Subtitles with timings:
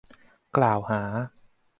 [0.57, 1.01] กล่าวหา